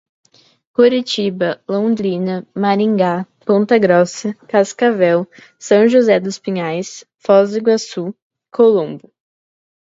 Curitiba, 0.73 1.61
Londrina, 1.69 2.47
Maringá, 2.55 3.27
Ponta 3.45 3.77
Grossa, 3.77 4.33
Cascavel, 4.47 5.27
São 5.59 5.87
José 5.87 6.19
dos 6.19 6.39
Pinhais, 6.39 7.05
Foz 7.19 7.51
do 7.51 7.59
Iguaçu, 7.59 8.15
Colombo 8.49 9.13